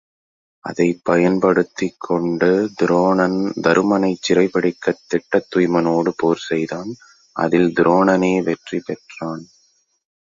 அதைப் 0.65 1.01
பயன்படுத்திக் 1.03 1.99
கொண்டு 1.99 2.49
துரோணன் 2.79 3.37
தருமனைச் 3.61 4.21
சிறைப்பிடிக்கத் 4.21 5.03
திட்டத்துய்மனோடு 5.11 6.13
போர் 6.17 6.43
செய்தான் 6.49 6.91
அதில் 7.35 7.69
துரோணனே 7.73 8.43
வெற்றி 8.43 8.79
பெற்றான். 8.79 9.45